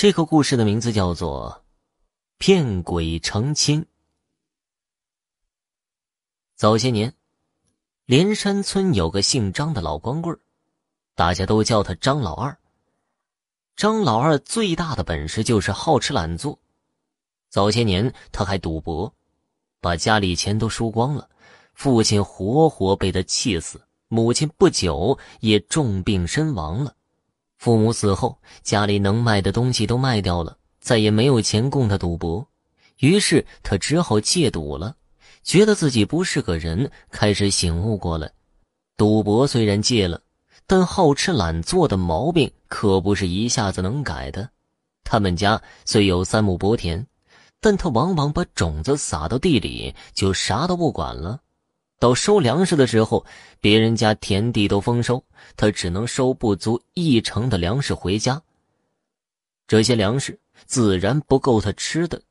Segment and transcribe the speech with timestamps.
[0.00, 1.60] 这个故事的名字叫做
[2.38, 3.82] 《骗鬼成亲》。
[6.54, 7.12] 早些年，
[8.04, 10.38] 连山村有个姓张的老光棍
[11.16, 12.56] 大家都叫他张老二。
[13.74, 16.56] 张老二最大的本事就是好吃懒做。
[17.48, 19.12] 早些年，他还赌博，
[19.80, 21.28] 把家里钱都输光了，
[21.74, 26.94] 父亲活活被他气死，母亲不久也重病身亡了。
[27.58, 32.46] 父母死后，家里能卖的东西都卖掉了，再也没有钱供他赌博，
[32.98, 34.94] 于是他只好戒赌了。
[35.42, 38.30] 觉得自己不是个人，开始醒悟过来。
[38.96, 40.20] 赌博虽然戒了，
[40.66, 44.48] 但好吃懒做的毛病可不是一下子能改的。
[45.04, 47.04] 他们家虽有三亩薄田，
[47.60, 51.40] 但他往往把种子撒到地里，就啥都不管了。
[51.98, 53.26] 到收粮食的时候，
[53.60, 55.24] 别人家田地都丰收，
[55.56, 58.40] 他只能收不足一成的粮食回家。
[59.66, 62.22] 这些粮食自然不够他吃的，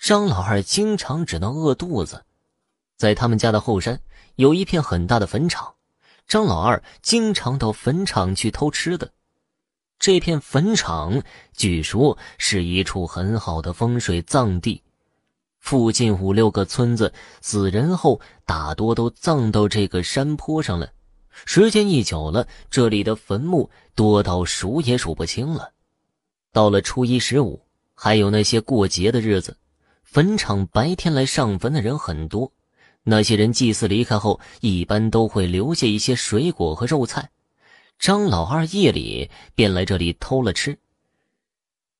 [0.00, 2.24] 张老二经常只能饿肚子。
[2.96, 4.00] 在他们家的后山
[4.36, 5.74] 有一片很大的坟场，
[6.26, 9.12] 张老二经常到坟场去偷吃的。
[9.98, 14.82] 这片坟场据说是一处很好的风水葬地。
[15.62, 20.92] 附近五六个村子死人后，大多都葬到这个山坡上了。
[21.46, 25.70] 时间一久了，这里的坟墓多到数也数不清了。
[26.52, 27.62] 到了初一十五，
[27.94, 29.56] 还有那些过节的日子，
[30.02, 32.52] 坟场白天来上坟的人很多。
[33.04, 37.30] 那些人祭祀离开后，一般都会留下一些水果和肉菜。
[38.00, 40.76] 张老二夜里便来这里偷了吃。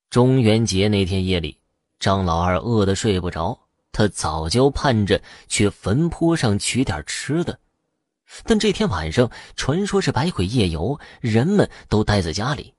[0.09, 1.57] 中元节那天夜里。
[2.03, 3.57] 张老二饿得睡不着，
[3.93, 7.57] 他早就盼着去坟坡上取点吃的。
[8.43, 12.73] 但这天晚上，传说是百鬼夜游，人们都待在家里。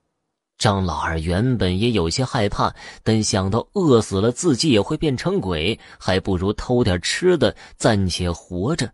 [0.58, 8.92] 张老二原本也有些害怕，但想到饿死了自己也会变成鬼，还不如偷点吃的暂且活着。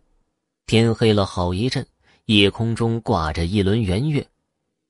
[0.65, 1.85] 天黑了好一阵，
[2.27, 4.25] 夜空中挂着一轮圆月。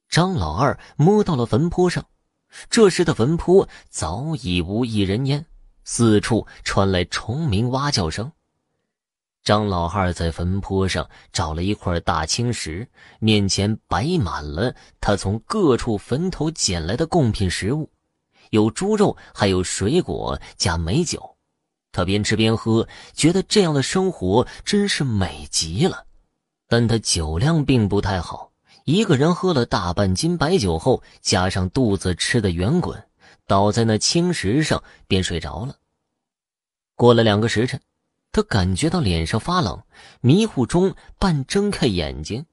[0.07, 2.05] 张老二摸到了坟坡上。
[2.69, 5.45] 这时的坟坡早已无一人烟，
[5.83, 8.31] 四处传来虫鸣蛙叫声。
[9.43, 12.87] 张老二在坟坡上找了一块大青石，
[13.19, 17.89] 面前摆满了他从各处坟头捡来的贡品食物，
[18.51, 21.37] 有猪肉，还有水果加美酒。
[21.91, 26.05] 他边吃边喝，觉得这样的生活真是美极了。
[26.67, 28.50] 但他酒量并不太好。
[28.83, 33.03] 一个人喝了大半斤白酒后，加上肚子吃的圆滚，
[33.47, 35.75] 倒在那青石上便睡着了。
[36.95, 37.79] 过了两个时辰，
[38.31, 39.83] 他感觉到脸上发冷，
[40.21, 42.45] 迷糊中半睁开眼睛，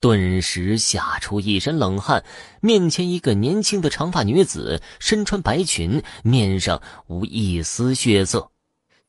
[0.00, 2.24] 顿时吓出一身冷汗。
[2.60, 8.50] 面前一个年轻的长发女子，身穿白裙，面上无一丝血色。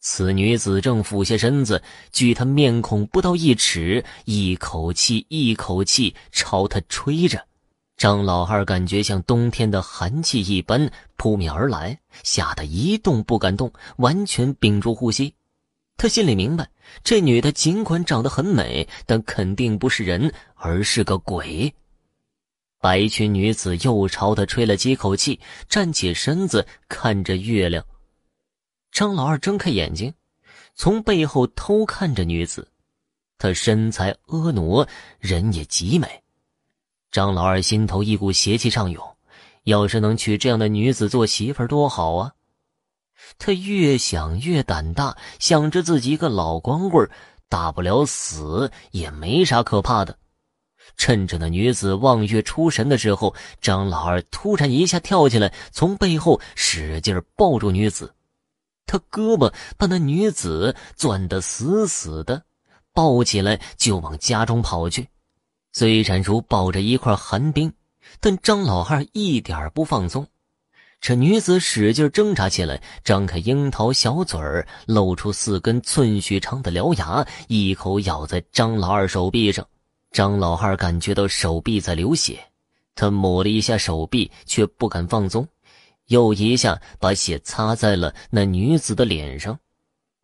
[0.07, 7.43] 此女子正俯下身子，距他面孔不到一尺，一口气一口气朝他吹着。
[7.97, 15.33] 张老二感觉像冬天的寒气一般扑面而来，吓得一动不敢动，完全屏住呼吸。
[15.97, 16.69] 他心里明白，
[17.03, 21.73] 这女的尽管长得很美，但肯定不是人，而是个鬼。
[22.79, 27.83] 白裙女子又朝他吹了几口气，站起身子，看着月亮。
[28.95, 30.13] 张老二睁开眼睛，
[30.73, 32.65] 从背后偷看着女子，
[33.37, 34.87] 她身材婀娜，
[35.19, 36.23] 人也极美。
[37.11, 39.05] 张老二心头一股邪气上涌，
[39.63, 42.31] 要是能娶这样的女子做媳妇多好啊！
[43.37, 47.05] 他越想越胆大，想着自己一个老光棍
[47.49, 50.17] 大不了死，也没啥可怕的。
[50.95, 58.13] 趁着那女子望月出神的时候，张老二突然一下跳起来，从背后使劲抱住女子。
[58.85, 62.43] 他胳膊把那女子攥得死死的，
[62.93, 65.07] 抱起来就往家中跑去。
[65.73, 67.73] 虽然如抱着一块寒冰，
[68.19, 70.25] 但张老二一点不放松。
[71.01, 79.67] 这女子使劲挣扎起来，张开樱桃小嘴儿，露出四根寸许长的獠牙，一口咬在张老二手臂上。
[80.11, 82.39] 张老二感觉到手臂在流血，
[82.95, 85.45] 他抹了一下手臂，却不敢放松。
[86.07, 89.59] 又一下把血擦在了那女子的脸上，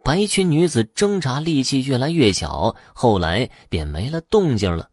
[0.03, 4.89] 白裙女子挣扎力气越来越小，后来便没了动静了。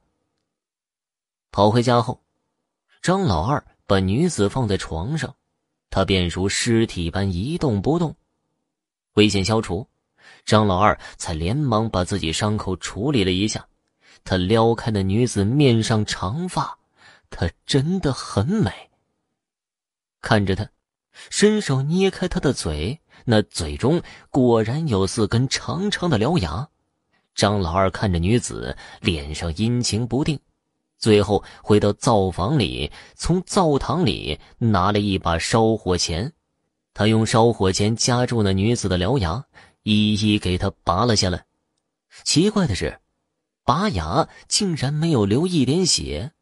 [1.50, 2.22] 跑回家后，
[3.02, 5.34] 张老二把女子放在床上，
[5.90, 8.14] 她便如尸体般一动不动。
[9.14, 9.86] 危险消除，
[10.44, 13.66] 张老二才连忙把自己伤口处理了一下。
[14.24, 16.78] 他撩开那女子面上长发，
[17.30, 18.70] 她真的很美。
[20.20, 20.68] 看着她。
[21.30, 26.68] 伸手捏开他的嘴，那嘴中果然有四根长长的獠牙。
[27.34, 30.38] 张老二看着女子，脸上阴晴不定，
[30.98, 36.32] 最后回到灶房里，从灶堂里拿了一把烧火钳，
[36.94, 39.44] 他用烧火钳夹住那女子的獠牙，
[39.84, 41.44] 一一给她拔了下来。
[42.24, 42.98] 奇怪的是，
[43.64, 46.32] 拔牙竟然没有流一点血。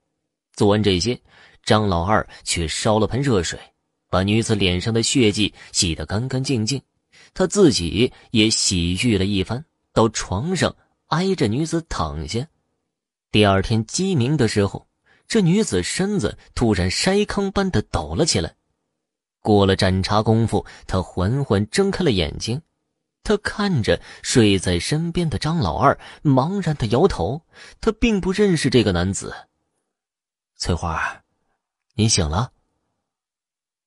[0.55, 1.21] 做完这些，
[1.63, 3.61] 张老二却烧了盆热水。
[4.09, 6.81] 把女子脸上的血迹洗得干干净净，
[7.35, 10.75] 他自己也洗浴了一番，到床上
[11.07, 12.47] 挨着女子躺下。
[13.31, 14.87] 第二天鸡鸣的时候，
[15.27, 18.55] 这女子身子突然筛糠般的抖了起来。
[19.41, 22.63] 过了盏茶功夫，她缓缓睁开了眼睛，
[23.23, 27.43] 她看着睡在身边的张老二，茫然的摇头。
[27.81, 29.35] 她并不认识这个男子。
[30.57, 31.23] 翠花，
[31.95, 32.53] 你醒了。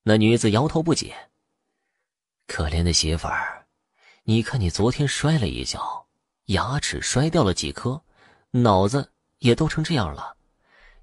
[0.10, 1.16] 那女子摇头不解。
[2.48, 3.68] 可怜的媳妇儿，
[4.24, 6.08] 你看你昨天摔了一跤，
[6.46, 8.02] 牙齿摔掉了几颗，
[8.50, 10.36] 脑子也都成这样了。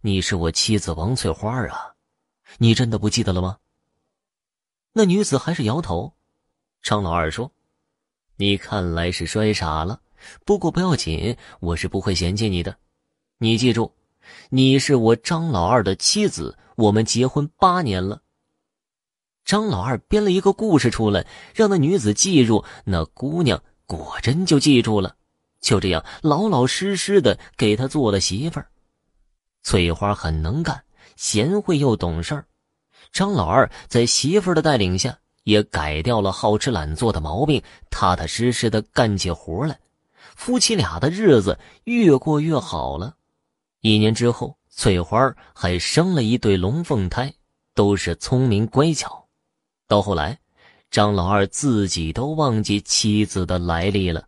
[0.01, 1.95] 你是我妻子王翠花啊，
[2.59, 3.59] 你真的不记得了吗？
[4.93, 6.13] 那女子还是摇头。
[6.83, 7.53] 张老二说
[8.35, 10.01] ：“你看来是摔傻了，
[10.45, 12.77] 不过不要紧，我是不会嫌弃你的。
[13.39, 13.95] 你记住，
[14.49, 18.21] 你是我张老二的妻子，我们结婚八年了。”
[19.47, 22.65] 张老二编了一个故事出来，让那女子记住。
[22.85, 25.15] 那姑娘果真就记住了，
[25.61, 28.67] 就这样老老实实的给他做了媳妇儿。
[29.63, 30.83] 翠花很能干，
[31.15, 32.45] 贤惠又懂事儿。
[33.13, 39.79] 张老二在媳妇儿的带领下，也改掉了好吃懒做的毛病，踏踏实实的干起活来。
[40.35, 43.15] 夫妻俩的日子越过越好了。
[43.81, 47.33] 一年之后，翠花还生了一对龙凤胎，
[47.75, 49.26] 都是聪明乖巧。
[49.89, 50.39] 到后来，
[50.91, 54.27] 张老二自己都忘记妻子的来历了。